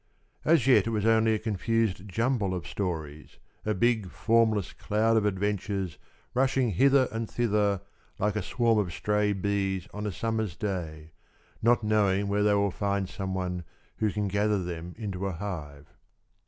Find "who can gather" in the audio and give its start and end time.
13.97-14.63